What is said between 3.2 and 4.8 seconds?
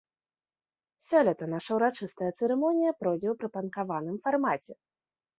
ў прыпанкаваным фармаце!